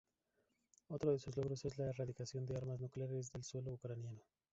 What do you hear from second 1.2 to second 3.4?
logros es la erradicación de Armas Nucleares